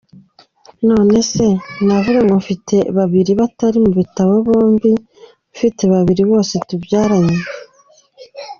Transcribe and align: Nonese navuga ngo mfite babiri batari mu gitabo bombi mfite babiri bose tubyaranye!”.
Nonese 0.87 1.45
navuga 1.85 2.19
ngo 2.23 2.35
mfite 2.41 2.75
babiri 2.97 3.31
batari 3.39 3.77
mu 3.85 3.91
gitabo 3.99 4.33
bombi 4.47 4.91
mfite 5.53 5.83
babiri 5.93 6.23
bose 6.31 6.53
tubyaranye!”. 6.67 7.37